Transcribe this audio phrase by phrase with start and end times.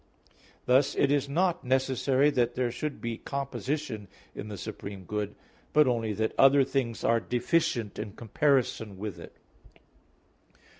[0.65, 5.35] Thus it is not necessary that there should be composition in the supreme good,
[5.73, 9.35] but only that other things are deficient in comparison with it.